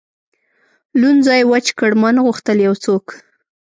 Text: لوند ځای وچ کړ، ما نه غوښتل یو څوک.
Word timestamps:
لوند 0.99 1.19
ځای 1.27 1.41
وچ 1.45 1.67
کړ، 1.79 1.89
ما 2.01 2.09
نه 2.15 2.21
غوښتل 2.27 2.57
یو 2.67 2.75
څوک. 2.83 3.05